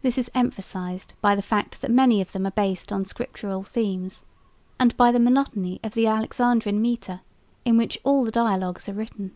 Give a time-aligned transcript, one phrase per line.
[0.00, 4.24] This is emphasised by the fact that many of them are based on Scriptural themes,
[4.78, 7.20] and by the monotony of the Alexandrine metre
[7.66, 9.32] in which all the dialogues are written.